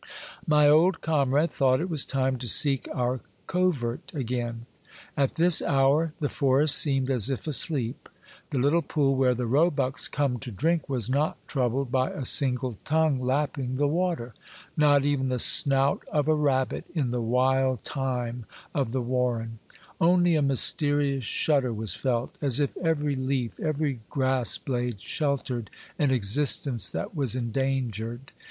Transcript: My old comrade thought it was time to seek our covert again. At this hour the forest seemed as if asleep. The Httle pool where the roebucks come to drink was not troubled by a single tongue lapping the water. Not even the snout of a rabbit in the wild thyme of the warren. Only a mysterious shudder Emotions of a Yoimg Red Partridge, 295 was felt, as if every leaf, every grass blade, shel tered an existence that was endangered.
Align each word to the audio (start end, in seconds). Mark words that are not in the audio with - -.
My 0.47 0.67
old 0.67 1.01
comrade 1.01 1.51
thought 1.51 1.79
it 1.79 1.87
was 1.87 2.05
time 2.05 2.39
to 2.39 2.47
seek 2.47 2.87
our 2.91 3.19
covert 3.45 4.11
again. 4.15 4.65
At 5.15 5.35
this 5.35 5.61
hour 5.61 6.13
the 6.19 6.27
forest 6.27 6.75
seemed 6.75 7.11
as 7.11 7.29
if 7.29 7.45
asleep. 7.45 8.09
The 8.49 8.57
Httle 8.57 8.87
pool 8.87 9.13
where 9.15 9.35
the 9.35 9.45
roebucks 9.45 10.07
come 10.07 10.39
to 10.39 10.49
drink 10.51 10.89
was 10.89 11.07
not 11.07 11.37
troubled 11.47 11.91
by 11.91 12.09
a 12.09 12.25
single 12.25 12.79
tongue 12.83 13.19
lapping 13.21 13.75
the 13.75 13.87
water. 13.87 14.33
Not 14.75 15.05
even 15.05 15.29
the 15.29 15.37
snout 15.37 16.01
of 16.11 16.27
a 16.27 16.33
rabbit 16.33 16.85
in 16.95 17.11
the 17.11 17.21
wild 17.21 17.81
thyme 17.83 18.47
of 18.73 18.93
the 18.93 19.01
warren. 19.03 19.59
Only 20.01 20.33
a 20.33 20.41
mysterious 20.41 21.25
shudder 21.25 21.67
Emotions 21.67 21.95
of 21.99 22.05
a 22.05 22.07
Yoimg 22.07 22.07
Red 22.07 22.09
Partridge, 22.09 22.33
295 22.33 22.37
was 22.37 22.37
felt, 22.37 22.37
as 22.41 22.59
if 22.59 22.77
every 22.99 23.15
leaf, 23.15 23.59
every 23.59 23.99
grass 24.09 24.57
blade, 24.57 24.99
shel 24.99 25.37
tered 25.37 25.67
an 25.99 26.09
existence 26.09 26.89
that 26.89 27.15
was 27.15 27.35
endangered. 27.35 28.31